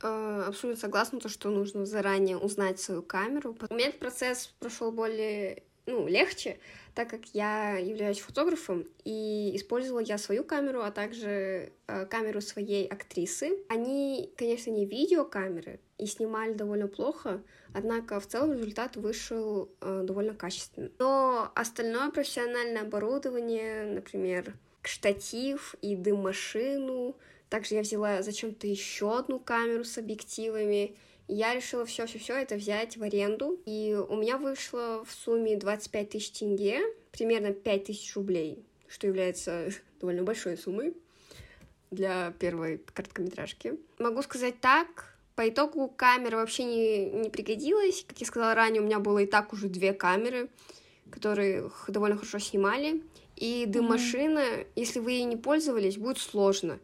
абсолютно 0.01 0.81
согласна, 0.81 1.21
то, 1.21 1.29
что 1.29 1.51
нужно 1.51 1.87
заранее 1.87 2.37
узнать 2.37 2.81
свою 2.81 3.03
камеру. 3.03 3.57
У 3.71 3.75
меня 3.75 3.89
этот 3.89 4.01
процесс 4.01 4.53
прошел 4.59 4.93
более 4.93 5.63
ну, 5.87 6.07
легче, 6.07 6.59
так 6.95 7.11
как 7.11 7.27
я 7.33 7.77
являюсь 7.77 8.21
фотографом, 8.21 8.87
и 9.05 9.53
использовала 9.55 10.01
я 10.01 10.19
свою 10.19 10.45
камеру, 10.45 10.83
а 10.83 10.91
также 10.91 11.73
э, 11.87 12.07
камеру 12.07 12.41
своей 12.41 12.87
актрисы. 12.87 13.59
Они, 13.69 14.33
конечно, 14.37 14.71
не 14.71 14.87
видеокамеры 14.87 15.81
и 16.03 16.07
снимали 16.07 16.53
довольно 16.53 16.89
плохо, 16.89 17.41
однако 17.73 18.19
в 18.19 18.27
целом 18.27 18.55
результат 18.55 18.97
вышел 18.97 19.71
э, 19.81 20.03
довольно 20.03 20.35
качественно. 20.35 20.91
Но 20.99 21.53
остальное 21.55 22.11
профессиональное 22.11 22.83
оборудование, 22.83 23.85
например, 23.85 24.57
штатив 24.83 25.77
и 25.81 25.95
дым-машину, 25.95 27.17
также 27.49 27.77
я 27.77 27.83
взяла 27.83 28.23
зачем-то 28.23 28.67
еще 28.67 29.17
одну 29.17 29.39
камеру 29.39 29.85
с 29.85 29.97
объективами, 29.97 30.97
я 31.29 31.55
решила 31.55 31.87
все-все-все 31.87 32.35
это 32.35 32.57
взять 32.57 32.97
в 32.97 33.03
аренду, 33.05 33.61
и 33.65 33.97
у 34.09 34.17
меня 34.17 34.39
вышло 34.39 35.05
в 35.05 35.13
сумме 35.13 35.57
25 35.57 36.11
тысяч 36.11 36.33
тенге, 36.33 36.81
примерно 37.13 37.53
5 37.53 37.85
тысяч 37.85 38.17
рублей, 38.17 38.67
что 38.89 39.07
является 39.07 39.69
довольно 40.01 40.25
большой 40.25 40.57
суммой 40.57 40.97
для 41.93 42.33
первой 42.41 42.79
короткометражки. 42.93 43.79
Могу 44.01 44.23
сказать 44.23 44.61
так, 44.61 45.12
по 45.35 45.49
итогу 45.49 45.89
камера 45.89 46.37
вообще 46.37 46.65
не, 46.65 47.07
не 47.11 47.31
пригодилась. 47.31 48.05
Как 48.07 48.19
я 48.21 48.27
сказала 48.27 48.55
ранее, 48.55 48.83
у 48.83 48.85
меня 48.85 48.99
было 48.99 49.19
и 49.19 49.27
так 49.27 49.53
уже 49.53 49.69
две 49.69 49.93
камеры, 49.93 50.51
которые 51.11 51.71
довольно 51.89 52.17
хорошо 52.17 52.39
снимали. 52.39 53.03
И 53.37 53.65
дым-машина, 53.67 54.39
mm-hmm. 54.39 54.67
если 54.77 55.01
вы 55.01 55.13
ей 55.13 55.25
не 55.25 55.37
пользовались, 55.37 55.97
будет 55.97 56.19
сложно 56.19 56.79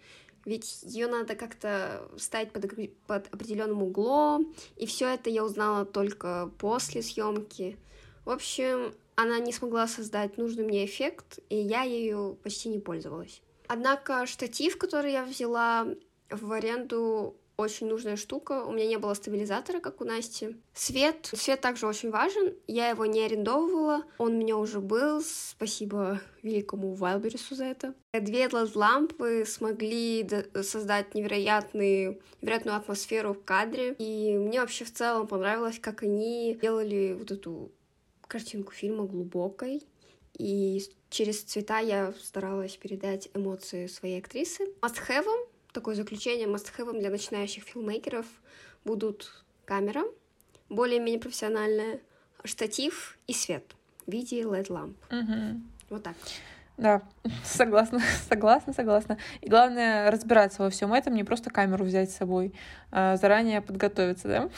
ведь 0.49 0.81
ее 0.83 1.09
надо 1.09 1.35
как-то 1.35 2.09
ставить 2.17 2.53
под, 2.53 2.65
под 3.07 3.35
определенным 3.35 3.83
углом, 3.83 4.55
и 4.77 4.87
все 4.87 5.09
это 5.09 5.29
я 5.29 5.45
узнала 5.45 5.85
только 5.85 6.51
после 6.59 7.03
съемки. 7.03 7.77
В 8.25 8.31
общем, 8.31 8.95
она 9.15 9.41
не 9.41 9.53
смогла 9.53 9.87
создать 9.87 10.39
нужный 10.39 10.65
мне 10.65 10.87
эффект, 10.87 11.39
и 11.51 11.57
я 11.57 11.83
ею 11.83 12.39
почти 12.43 12.71
не 12.71 12.79
пользовалась. 12.79 13.43
Однако 13.67 14.25
штатив, 14.25 14.79
который 14.79 15.13
я 15.13 15.25
взяла 15.25 15.87
в 16.31 16.53
аренду, 16.53 17.37
очень 17.59 17.89
нужная 17.89 18.17
штука. 18.17 18.65
У 18.65 18.73
меня 18.73 18.87
не 18.87 18.99
было 18.99 19.15
стабилизатора, 19.15 19.81
как 19.81 20.01
у 20.01 20.05
Насти. 20.05 20.57
Свет. 20.75 21.29
Свет 21.35 21.61
также 21.61 21.87
очень 21.87 22.11
важен. 22.11 22.55
Я 22.69 22.89
его 22.89 23.05
не 23.05 23.21
арендовывала. 23.21 24.05
Он 24.19 24.37
у 24.37 24.39
меня 24.39 24.57
уже 24.57 24.81
был. 24.81 25.21
Спасибо 25.23 26.21
великому 26.43 26.95
Вайлберису 26.95 27.57
за 27.57 27.65
это. 27.65 27.95
Две 28.13 28.47
LED-лампы 28.47 29.45
смогли 29.45 30.27
создать 30.63 31.17
невероятный, 31.17 32.21
невероятную 32.41 32.77
атмосферу 32.77 33.35
в 33.35 33.43
кадре. 33.43 33.95
И 33.99 34.39
мне 34.39 34.61
вообще 34.61 34.85
в 34.85 34.93
целом 34.93 35.27
понравилось, 35.27 35.81
как 35.81 36.05
они 36.05 36.57
делали 36.63 37.17
вот 37.19 37.33
эту 37.33 37.73
картинку 38.29 38.73
фильма 38.73 39.05
глубокой. 39.05 39.83
И 40.39 40.81
через 41.11 41.43
цвета 41.43 41.81
я 41.81 42.15
старалась 42.23 42.77
передать 42.77 43.29
эмоции 43.35 43.89
своей 43.89 44.21
актрисы. 44.21 44.69
Must-have 44.81 45.27
такое 45.73 45.95
заключение 45.95 46.47
must-have 46.47 46.99
для 46.99 47.11
начинающих 47.11 47.65
филмейкеров 47.65 48.27
будут 48.85 49.45
камера, 49.65 50.05
более-менее 50.69 51.21
профессиональная, 51.21 52.01
штатив 52.45 53.19
и 53.27 53.33
свет 53.33 53.65
в 54.07 54.13
виде 54.13 54.43
LED-ламп. 54.43 54.97
Угу. 55.11 55.61
Вот 55.91 56.03
так. 56.03 56.17
Да, 56.79 57.03
согласна, 57.45 58.01
согласна, 58.29 58.73
согласна. 58.73 59.19
И 59.41 59.49
главное 59.49 60.11
разбираться 60.11 60.63
во 60.63 60.71
всем 60.71 60.95
этом, 60.95 61.15
не 61.15 61.25
просто 61.25 61.51
камеру 61.51 61.85
взять 61.85 62.11
с 62.11 62.17
собой, 62.17 62.55
а 62.91 63.17
заранее 63.17 63.61
подготовиться, 63.61 64.29
да? 64.29 64.49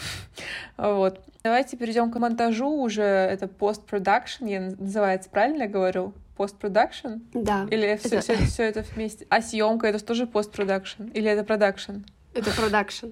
Вот. 0.77 1.21
Давайте 1.43 1.77
перейдем 1.79 2.12
к 2.12 2.19
монтажу 2.19 2.69
уже. 2.69 3.03
Это 3.03 3.49
постпродакшн, 3.49 4.45
я 4.45 4.61
называется, 4.61 5.31
правильно 5.31 5.62
я 5.62 5.69
говорю? 5.69 6.15
постпродакшн? 6.37 7.19
Да. 7.35 7.67
Или 7.71 7.97
все, 7.97 8.17
это... 8.17 8.21
Все, 8.23 8.37
все 8.47 8.62
это 8.62 8.83
вместе? 8.95 9.27
А 9.29 9.43
съемка 9.43 9.87
это 9.89 10.03
тоже 10.03 10.27
постпродакшн? 10.27 11.09
Или 11.12 11.31
это 11.31 11.45
продакшн? 11.45 11.97
Это 12.33 12.50
продакшн. 12.53 13.09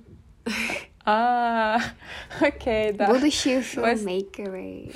А, 1.04 1.78
окей, 2.40 2.92
да. 2.94 3.08
Будущие 3.08 3.60
филммейкеры. 3.60 4.92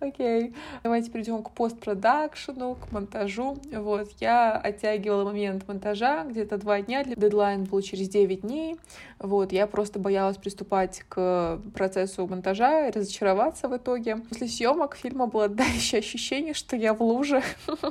Окей. 0.00 0.54
Давайте 0.82 1.10
перейдем 1.10 1.42
к 1.42 1.50
постпродакшену, 1.50 2.74
к 2.76 2.90
монтажу. 2.90 3.58
Вот, 3.70 4.08
я 4.18 4.56
оттягивала 4.56 5.24
момент 5.24 5.68
монтажа 5.68 6.24
где-то 6.24 6.56
два 6.56 6.80
дня. 6.80 7.04
Дедлайн 7.04 7.64
был 7.64 7.82
через 7.82 8.08
9 8.08 8.40
дней. 8.40 8.78
Вот, 9.18 9.52
я 9.52 9.66
просто 9.66 9.98
боялась 9.98 10.38
приступать 10.38 11.02
к 11.06 11.60
процессу 11.74 12.26
монтажа 12.26 12.88
и 12.88 12.90
разочароваться 12.92 13.68
в 13.68 13.76
итоге. 13.76 14.16
После 14.16 14.48
съемок 14.48 14.96
фильма 14.96 15.26
было 15.26 15.48
давящее 15.48 15.98
ощущение, 15.98 16.54
что 16.54 16.76
я 16.76 16.94
в 16.94 17.02
луже. 17.02 17.42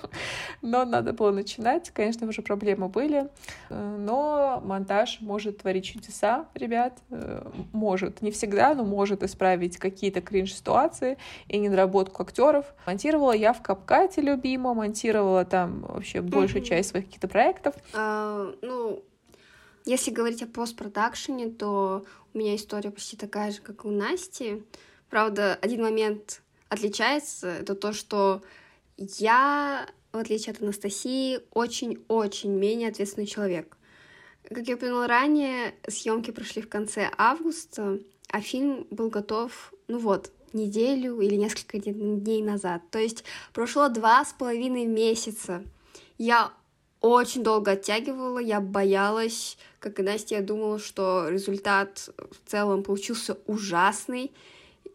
Но 0.63 0.85
надо 0.85 1.13
было 1.13 1.31
начинать. 1.31 1.91
Конечно, 1.91 2.27
уже 2.27 2.41
проблемы 2.41 2.87
были. 2.87 3.27
Но 3.69 4.63
монтаж 4.65 5.19
может 5.21 5.59
творить 5.59 5.85
чудеса, 5.85 6.47
ребят. 6.55 6.97
Может. 7.71 8.23
Не 8.23 8.31
всегда, 8.31 8.73
но 8.73 8.83
может 8.83 9.21
исправить 9.21 9.77
какие-то 9.77 10.21
кринж-ситуации 10.21 11.19
и 11.47 11.59
недоработку 11.99 12.23
актеров. 12.23 12.65
Монтировала 12.85 13.31
я 13.33 13.53
в 13.53 13.61
Капкате 13.61 14.21
любимо, 14.21 14.73
монтировала 14.73 15.45
там 15.45 15.81
вообще 15.81 16.21
большую 16.21 16.63
часть 16.63 16.89
своих 16.89 17.05
каких-то 17.05 17.27
проектов. 17.27 17.75
А, 17.93 18.53
ну, 18.61 19.03
если 19.85 20.11
говорить 20.11 20.43
о 20.43 20.47
постпродакшене, 20.47 21.49
то 21.49 22.05
у 22.33 22.37
меня 22.37 22.55
история 22.55 22.91
почти 22.91 23.17
такая 23.17 23.51
же, 23.51 23.61
как 23.61 23.85
у 23.85 23.91
Насти. 23.91 24.63
Правда, 25.09 25.57
один 25.61 25.81
момент 25.81 26.41
отличается, 26.69 27.47
это 27.47 27.75
то, 27.75 27.93
что 27.93 28.41
я, 28.97 29.87
в 30.11 30.17
отличие 30.17 30.53
от 30.53 30.61
Анастасии, 30.61 31.39
очень-очень 31.51 32.51
менее 32.51 32.89
ответственный 32.89 33.27
человек. 33.27 33.75
Как 34.43 34.67
я 34.67 34.75
упомянула 34.75 35.07
ранее, 35.07 35.73
съемки 35.87 36.31
прошли 36.31 36.61
в 36.61 36.69
конце 36.69 37.09
августа, 37.17 37.99
а 38.31 38.41
фильм 38.41 38.85
был 38.91 39.09
готов, 39.09 39.73
ну 39.87 39.97
вот, 39.97 40.31
неделю 40.53 41.19
или 41.19 41.35
несколько 41.35 41.79
дней 41.79 42.41
назад. 42.41 42.81
То 42.91 42.99
есть 42.99 43.23
прошло 43.53 43.89
два 43.89 44.23
с 44.23 44.33
половиной 44.33 44.85
месяца. 44.85 45.63
Я 46.17 46.51
очень 47.01 47.43
долго 47.43 47.71
оттягивала, 47.71 48.39
я 48.39 48.59
боялась, 48.59 49.57
как 49.79 49.99
и 49.99 50.03
Настя, 50.03 50.35
я 50.35 50.41
думала, 50.41 50.79
что 50.79 51.29
результат 51.29 52.09
в 52.17 52.49
целом 52.49 52.83
получился 52.83 53.37
ужасный. 53.45 54.31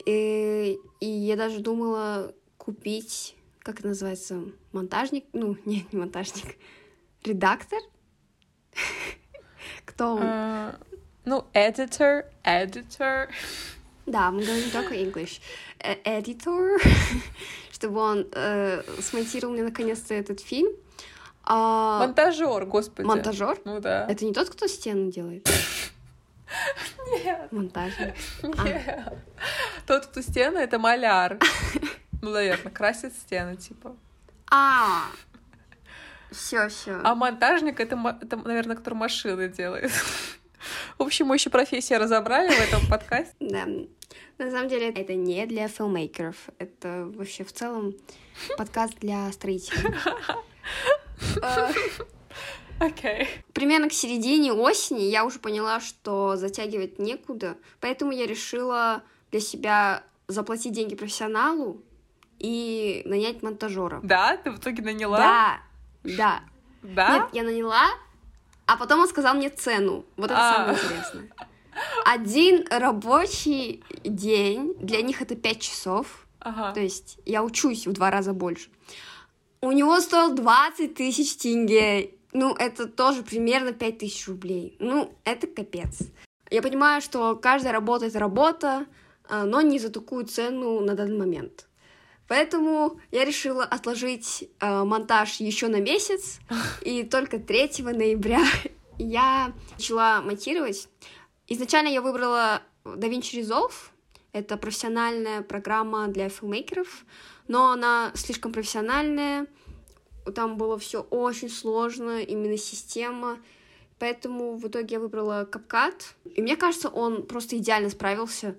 И, 0.04 0.78
и 1.00 1.06
я 1.06 1.36
даже 1.36 1.60
думала 1.60 2.34
купить, 2.58 3.36
как 3.60 3.80
это 3.80 3.88
называется, 3.88 4.42
монтажник? 4.72 5.24
Ну, 5.32 5.56
нет, 5.64 5.92
не 5.92 5.98
монтажник, 5.98 6.56
редактор? 7.24 7.78
Кто 9.86 10.14
он? 10.14 10.22
А, 10.22 10.78
ну, 11.24 11.46
editor, 11.54 12.26
editor. 12.44 13.28
Да, 14.06 14.30
мы 14.30 14.42
говорим 14.42 14.70
только 14.70 14.94
English. 14.94 15.40
Editor, 15.80 16.78
чтобы 17.72 18.00
он 18.00 18.26
э, 18.32 18.82
смонтировал 19.00 19.54
мне 19.54 19.62
наконец-то 19.62 20.14
этот 20.14 20.40
фильм. 20.40 20.72
А... 21.44 22.00
Монтажер, 22.00 22.66
господи. 22.66 23.06
Монтажер? 23.06 23.58
Ну 23.64 23.80
да. 23.80 24.06
Это 24.08 24.24
не 24.24 24.32
тот, 24.32 24.50
кто 24.50 24.66
стену 24.66 25.10
делает? 25.10 25.48
Нет. 27.24 27.52
Монтажник. 27.52 28.14
Нет. 28.42 28.82
А. 28.86 29.14
Тот, 29.86 30.06
кто 30.06 30.22
стены, 30.22 30.58
это 30.58 30.78
маляр. 30.78 31.38
Ну, 32.22 32.30
наверное, 32.30 32.72
красит 32.72 33.12
стены, 33.12 33.54
типа. 33.56 33.94
А, 34.50 35.10
все, 36.34 36.68
все. 36.68 37.00
А 37.04 37.14
монтажник 37.14 37.80
это, 37.80 38.18
это, 38.20 38.36
наверное, 38.36 38.76
который 38.76 38.94
машины 38.94 39.48
делает. 39.48 39.92
В 40.98 41.02
общем, 41.02 41.26
мы 41.26 41.36
еще 41.36 41.50
профессия 41.50 41.98
разобрали 41.98 42.50
в 42.50 42.60
этом 42.60 42.86
подкасте. 42.88 43.34
Да. 43.40 43.66
На 44.38 44.50
самом 44.50 44.68
деле, 44.68 44.90
это 44.90 45.14
не 45.14 45.46
для 45.46 45.68
филмейкеров. 45.68 46.36
Это 46.58 47.10
вообще 47.14 47.44
в 47.44 47.52
целом 47.52 47.94
подкаст 48.56 48.98
для 49.00 49.30
строителей. 49.32 49.94
Окей. 52.80 53.22
Okay. 53.22 53.28
Примерно 53.52 53.88
к 53.88 53.92
середине 53.92 54.52
осени 54.52 55.02
я 55.02 55.24
уже 55.24 55.38
поняла, 55.38 55.80
что 55.80 56.36
затягивать 56.36 56.98
некуда, 56.98 57.56
поэтому 57.80 58.12
я 58.12 58.26
решила 58.26 59.02
для 59.30 59.40
себя 59.40 60.02
заплатить 60.26 60.72
деньги 60.72 60.96
профессионалу 60.96 61.80
и 62.38 63.02
нанять 63.04 63.42
монтажера. 63.42 64.00
Да? 64.02 64.36
Ты 64.36 64.50
в 64.50 64.58
итоге 64.58 64.82
наняла? 64.82 65.18
Да, 65.18 65.60
да. 66.02 66.40
Да? 66.82 67.18
Нет, 67.18 67.28
я 67.32 67.42
наняла, 67.44 67.86
а 68.66 68.76
потом 68.76 69.00
он 69.00 69.08
сказал 69.08 69.34
мне 69.34 69.50
цену. 69.50 70.04
Вот 70.16 70.26
это 70.26 70.38
а. 70.38 70.52
самое 70.52 70.78
интересное. 70.78 71.28
Один 72.04 72.66
рабочий 72.70 73.82
день, 74.04 74.74
для 74.78 75.02
них 75.02 75.22
это 75.22 75.34
5 75.34 75.60
часов. 75.60 76.26
Ага. 76.40 76.72
То 76.72 76.80
есть 76.80 77.18
я 77.24 77.42
учусь 77.42 77.86
в 77.86 77.92
два 77.92 78.10
раза 78.10 78.32
больше. 78.32 78.68
У 79.60 79.72
него 79.72 79.98
стоил 80.00 80.34
20 80.34 80.94
тысяч 80.94 81.36
тенге. 81.36 82.10
Ну, 82.32 82.54
это 82.54 82.86
тоже 82.86 83.22
примерно 83.22 83.72
5 83.72 83.98
тысяч 83.98 84.28
рублей. 84.28 84.76
Ну, 84.78 85.14
это 85.24 85.46
капец. 85.46 86.00
Я 86.50 86.62
понимаю, 86.62 87.00
что 87.00 87.34
каждая 87.36 87.72
работа— 87.72 88.06
это 88.06 88.18
работа, 88.18 88.86
а, 89.28 89.44
но 89.44 89.62
не 89.62 89.78
за 89.78 89.90
такую 89.90 90.26
цену 90.26 90.80
на 90.80 90.94
данный 90.94 91.18
момент. 91.18 91.66
Поэтому 92.26 93.00
я 93.10 93.24
решила 93.24 93.64
отложить 93.64 94.48
э, 94.60 94.84
монтаж 94.84 95.40
еще 95.40 95.68
на 95.68 95.80
месяц, 95.80 96.38
и 96.80 97.02
только 97.02 97.38
3 97.38 97.70
ноября 97.82 98.42
я 98.98 99.52
начала 99.72 100.22
монтировать. 100.22 100.88
Изначально 101.48 101.88
я 101.88 102.00
выбрала 102.00 102.62
DaVinci 102.84 103.40
Resolve, 103.40 103.74
это 104.32 104.56
профессиональная 104.56 105.42
программа 105.42 106.08
для 106.08 106.28
филмейкеров, 106.28 107.04
но 107.46 107.70
она 107.70 108.10
слишком 108.14 108.52
профессиональная, 108.52 109.46
там 110.34 110.56
было 110.56 110.78
все 110.78 111.02
очень 111.02 111.50
сложно, 111.50 112.20
именно 112.22 112.56
система, 112.56 113.38
поэтому 113.98 114.56
в 114.56 114.66
итоге 114.66 114.94
я 114.94 115.00
выбрала 115.00 115.44
CapCut, 115.44 116.02
и 116.24 116.40
мне 116.40 116.56
кажется, 116.56 116.88
он 116.88 117.26
просто 117.26 117.58
идеально 117.58 117.90
справился 117.90 118.56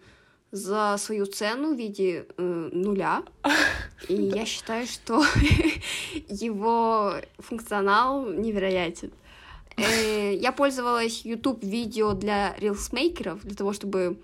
за 0.55 0.95
свою 0.97 1.25
цену 1.25 1.73
в 1.73 1.77
виде 1.77 2.25
э, 2.37 2.69
нуля. 2.71 3.23
И 4.07 4.15
я 4.15 4.45
считаю, 4.45 4.87
что 4.87 5.21
его 6.29 7.15
функционал 7.39 8.25
невероятен. 8.25 9.11
Э, 9.75 10.33
я 10.33 10.51
пользовалась 10.53 11.25
YouTube 11.25 11.61
видео 11.61 12.13
для 12.13 12.55
рилсмейкеров, 12.57 13.43
для 13.43 13.55
того, 13.55 13.73
чтобы 13.73 14.17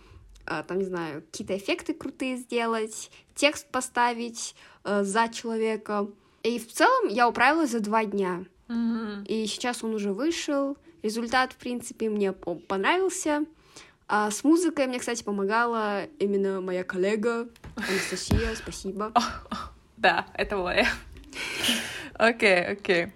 э, 0.48 0.64
там, 0.66 0.80
не 0.80 0.86
знаю, 0.86 1.22
какие-то 1.22 1.58
эффекты 1.58 1.94
крутые 1.94 2.38
сделать, 2.38 3.12
текст 3.36 3.68
поставить 3.68 4.56
э, 4.86 5.04
за 5.04 5.28
человека. 5.28 6.08
И 6.44 6.60
в 6.60 6.72
целом 6.72 7.10
я 7.10 7.28
управилась 7.28 7.72
за 7.72 7.82
два 7.82 8.06
дня. 8.06 8.46
И 9.28 9.46
сейчас 9.48 9.84
он 9.84 9.94
уже 9.94 10.14
вышел. 10.14 10.78
Результат, 11.04 11.52
в 11.52 11.58
принципе, 11.58 12.10
мне 12.10 12.32
понравился. 12.32 13.46
А 14.13 14.30
с 14.30 14.43
музыкой 14.43 14.88
мне, 14.88 15.00
кстати, 15.00 15.24
помогала 15.24 16.04
именно 16.19 16.60
моя 16.60 16.84
коллега 16.84 17.47
Анастасия, 17.78 18.54
спасибо. 18.56 19.13
Да, 19.95 20.26
это 20.34 20.58
была 20.58 20.74
я. 20.74 20.88
Окей, 22.15 22.65
окей. 22.65 23.13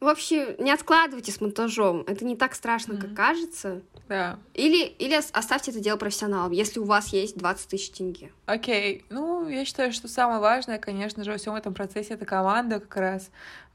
В 0.00 0.06
общем, 0.06 0.54
не 0.62 0.70
откладывайте 0.70 1.32
с 1.32 1.40
монтажом. 1.40 2.04
Это 2.06 2.26
не 2.26 2.36
так 2.36 2.54
страшно, 2.54 2.96
как 2.96 3.14
кажется. 3.14 3.82
Да. 4.08 4.38
Или, 4.54 4.86
или 4.86 5.14
оставьте 5.14 5.70
это 5.70 5.80
дело 5.80 5.96
профессионалам, 5.96 6.52
если 6.52 6.78
у 6.78 6.84
вас 6.84 7.08
есть 7.08 7.36
20 7.36 7.68
тысяч 7.68 7.90
тенге. 7.90 8.30
Окей. 8.46 9.04
Ну, 9.10 9.48
я 9.48 9.64
считаю, 9.64 9.92
что 9.92 10.08
самое 10.08 10.40
важное, 10.40 10.78
конечно 10.78 11.24
же, 11.24 11.32
во 11.32 11.38
всем 11.38 11.54
этом 11.54 11.74
процессе 11.74 12.14
это 12.14 12.24
команда 12.24 12.80
как 12.80 12.96
раз. 12.96 13.30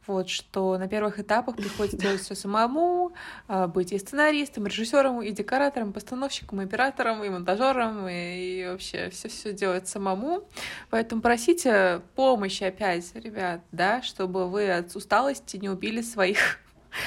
Вот, 0.08 0.30
что 0.30 0.80
на 0.80 0.88
первых 0.88 1.20
этапах 1.20 1.56
приходится 1.56 1.96
делать 1.96 2.22
все 2.22 2.34
самому, 2.34 3.14
а, 3.48 3.68
быть 3.68 3.92
и 3.92 4.00
сценаристом, 4.00 4.66
и 4.66 4.70
режиссером, 4.70 5.22
и 5.22 5.32
декоратором, 5.32 5.92
и 5.92 5.94
постановщиком, 5.94 6.62
и 6.62 6.66
оператором, 6.66 7.24
и 7.24 7.30
монтажером, 7.30 8.08
и, 8.08 8.62
и 8.62 8.68
вообще 8.68 9.12
все 9.12 9.30
все 9.30 9.54
делать 9.54 9.88
самому. 9.88 10.50
Поэтому 10.90 11.22
просите 11.22 12.02
помощи 12.16 12.64
опять, 12.64 13.14
ребят, 13.14 13.62
да, 13.72 14.02
чтобы 14.02 14.50
вы 14.50 14.72
от 14.72 14.96
усталости 14.96 15.58
не 15.58 15.70
убили 15.70 16.02
своих 16.02 16.58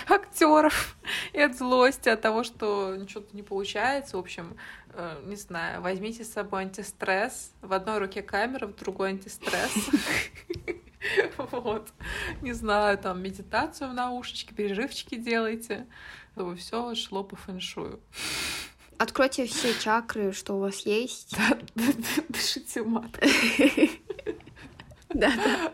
актеров 0.08 0.96
и 1.32 1.40
от 1.40 1.56
злости, 1.56 2.08
от 2.08 2.20
того, 2.20 2.44
что 2.44 2.96
ничего-то 2.96 3.34
не 3.36 3.42
получается. 3.42 4.16
В 4.16 4.20
общем, 4.20 4.56
э, 4.90 5.20
не 5.24 5.36
знаю, 5.36 5.80
возьмите 5.82 6.24
с 6.24 6.32
собой 6.32 6.62
антистресс. 6.62 7.52
В 7.60 7.72
одной 7.72 7.98
руке 7.98 8.22
камера, 8.22 8.66
в 8.66 8.74
другой 8.76 9.10
антистресс. 9.10 9.72
Вот. 11.36 11.88
Не 12.40 12.54
знаю, 12.54 12.96
там 12.96 13.22
медитацию 13.22 13.90
в 13.90 13.94
наушечке, 13.94 14.54
перерывчики 14.54 15.16
делайте, 15.16 15.86
чтобы 16.32 16.56
все 16.56 16.94
шло 16.94 17.22
по 17.22 17.36
фэншую. 17.36 18.00
Откройте 18.98 19.46
все 19.46 19.74
чакры, 19.78 20.32
что 20.32 20.54
у 20.54 20.60
вас 20.60 20.86
есть. 20.86 21.36
Да, 21.36 21.58
дышите 22.28 22.82
мат. 22.82 23.10
Да, 25.10 25.30
да. 25.36 25.72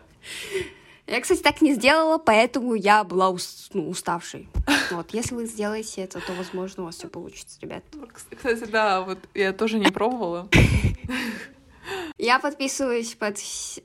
Я, 1.11 1.19
кстати, 1.19 1.41
так 1.41 1.61
не 1.61 1.73
сделала, 1.73 2.17
поэтому 2.17 2.73
я 2.73 3.03
была 3.03 3.35
ну, 3.73 3.89
уставшей. 3.89 4.47
Вот, 4.91 5.13
если 5.13 5.35
вы 5.35 5.45
сделаете 5.45 6.03
это, 6.03 6.21
то, 6.21 6.33
возможно, 6.33 6.83
у 6.83 6.85
вас 6.85 6.95
все 6.95 7.09
получится, 7.09 7.59
ребят. 7.61 7.83
Кстати, 8.13 8.63
да, 8.65 9.01
вот 9.01 9.19
я 9.33 9.51
тоже 9.51 9.77
не 9.77 9.91
пробовала. 9.91 10.47
Я 12.17 12.39
подписываюсь 12.39 13.15
под 13.15 13.37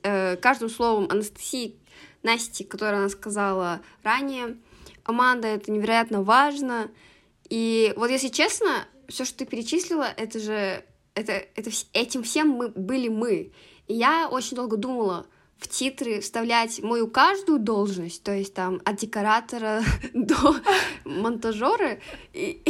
э, 0.03 0.37
каждым 0.37 0.69
словом 0.69 1.07
Анастасии 1.09 1.75
Насти, 2.23 2.63
которую 2.63 2.99
она 2.99 3.09
сказала 3.09 3.81
ранее. 4.03 4.57
Аманда, 5.03 5.47
это 5.47 5.71
невероятно 5.71 6.21
важно. 6.21 6.91
И 7.49 7.93
вот 7.97 8.09
если 8.09 8.27
честно, 8.27 8.85
все, 9.09 9.25
что 9.25 9.39
ты 9.39 9.45
перечислила, 9.45 10.07
это 10.15 10.39
же 10.39 10.83
это, 11.15 11.33
это, 11.55 11.71
этим 11.93 12.23
всем 12.23 12.49
мы 12.49 12.69
были 12.69 13.09
мы. 13.09 13.51
И 13.87 13.93
я 13.95 14.29
очень 14.29 14.55
долго 14.55 14.77
думала, 14.77 15.25
в 15.59 15.67
титры 15.67 16.21
вставлять 16.21 16.81
мою 16.83 17.07
каждую 17.07 17.59
должность, 17.59 18.23
то 18.23 18.31
есть 18.31 18.53
там 18.53 18.81
от 18.85 18.97
декоратора 18.97 19.81
до 20.13 20.55
монтажера. 21.03 21.97
И... 22.33 22.61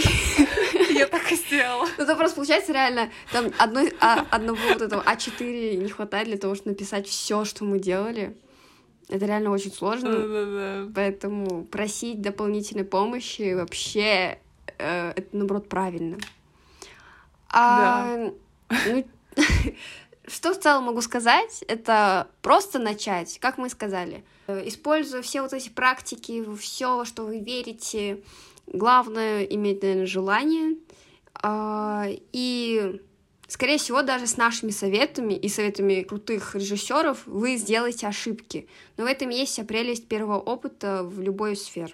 Я 0.89 1.07
так 1.07 1.31
и 1.31 1.35
сделала. 1.35 1.87
Ну, 1.97 2.03
это 2.03 2.15
просто 2.15 2.35
получается 2.35 2.73
реально, 2.73 3.11
там 3.31 3.51
одной, 3.57 3.93
а, 3.99 4.25
одного 4.31 4.59
вот 4.69 4.81
этого 4.81 5.03
А4 5.03 5.75
не 5.75 5.89
хватает 5.89 6.27
для 6.27 6.37
того, 6.37 6.55
чтобы 6.55 6.71
написать 6.71 7.07
все, 7.07 7.43
что 7.45 7.65
мы 7.65 7.79
делали. 7.79 8.35
Это 9.09 9.25
реально 9.25 9.51
очень 9.51 9.71
сложно. 9.71 10.11
Да, 10.11 10.27
да, 10.27 10.45
да. 10.45 10.91
Поэтому 10.93 11.63
просить 11.65 12.21
дополнительной 12.21 12.83
помощи 12.83 13.53
вообще 13.53 14.39
э, 14.77 15.13
это, 15.15 15.27
наоборот, 15.31 15.69
правильно. 15.69 16.17
А, 17.49 18.31
да. 18.69 18.77
Ну, 18.87 19.05
Что 20.27 20.53
в 20.53 20.59
целом 20.59 20.83
могу 20.83 21.01
сказать? 21.01 21.63
Это 21.69 22.27
просто 22.41 22.79
начать, 22.79 23.39
как 23.39 23.57
мы 23.57 23.69
сказали. 23.69 24.25
Используя 24.47 25.21
все 25.21 25.41
вот 25.41 25.53
эти 25.53 25.69
практики, 25.69 26.43
все, 26.59 27.05
что 27.05 27.23
вы 27.23 27.39
верите, 27.39 28.21
главное 28.65 29.43
иметь, 29.43 29.81
наверное, 29.81 30.05
желание. 30.05 30.75
А, 31.33 32.07
и, 32.33 33.01
скорее 33.47 33.77
всего, 33.77 34.01
даже 34.01 34.27
с 34.27 34.35
нашими 34.35 34.71
советами 34.71 35.33
и 35.33 35.47
советами 35.47 36.01
крутых 36.01 36.55
режиссеров 36.55 37.25
вы 37.25 37.55
сделаете 37.55 38.07
ошибки. 38.07 38.67
Но 38.97 39.05
в 39.05 39.07
этом 39.07 39.29
есть 39.29 39.53
вся 39.53 39.63
прелесть 39.63 40.09
первого 40.09 40.39
опыта 40.39 41.03
в 41.03 41.21
любой 41.21 41.55
сфере. 41.55 41.93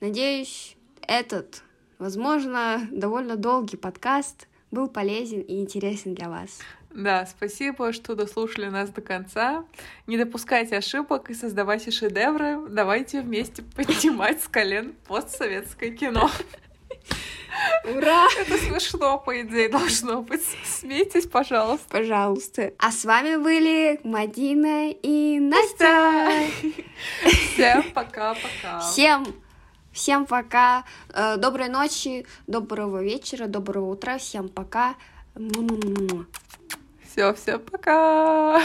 Надеюсь, 0.00 0.76
этот, 1.02 1.62
возможно, 1.98 2.88
довольно 2.90 3.36
долгий 3.36 3.76
подкаст 3.76 4.48
был 4.70 4.88
полезен 4.88 5.40
и 5.40 5.60
интересен 5.60 6.14
для 6.14 6.28
вас. 6.28 6.60
Да, 6.94 7.24
спасибо, 7.26 7.92
что 7.92 8.14
дослушали 8.14 8.66
нас 8.66 8.90
до 8.90 9.00
конца. 9.00 9.64
Не 10.06 10.18
допускайте 10.18 10.76
ошибок 10.76 11.30
и 11.30 11.34
создавайте 11.34 11.90
шедевры. 11.90 12.58
Давайте 12.68 13.20
вместе 13.20 13.62
поднимать 13.62 14.42
с 14.42 14.48
колен 14.48 14.94
постсоветское 15.06 15.92
кино. 15.92 16.28
Ура! 17.84 18.26
Это 18.38 18.58
смешно, 18.58 19.18
по 19.18 19.40
идее, 19.40 19.68
должно 19.68 20.22
быть. 20.22 20.42
Смейтесь, 20.64 21.26
пожалуйста. 21.26 21.86
Пожалуйста. 21.88 22.72
А 22.78 22.90
с 22.90 23.04
вами 23.04 23.36
были 23.36 24.00
Мадина 24.04 24.90
и 24.90 25.38
Настя. 25.38 26.48
Всем 27.24 27.84
пока-пока. 27.92 28.80
Всем 28.80 29.26
Всем 29.92 30.26
пока. 30.26 30.84
Э, 31.08 31.36
доброй 31.36 31.68
ночи, 31.68 32.26
доброго 32.46 33.02
вечера, 33.02 33.46
доброго 33.46 33.92
утра. 33.92 34.18
Всем 34.18 34.48
пока. 34.48 34.94
Все, 37.06 37.34
всем 37.34 37.60
пока. 37.60 38.62